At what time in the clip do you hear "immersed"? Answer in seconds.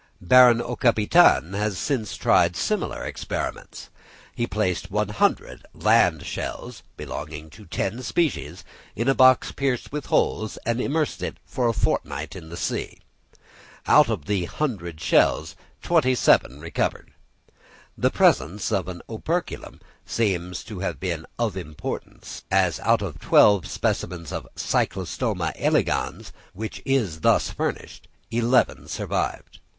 10.81-11.21